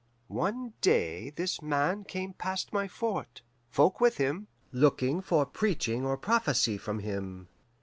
[0.29, 6.17] One day this Man came past my fort, folk with him, looking for preaching or
[6.17, 7.49] prophesy from him.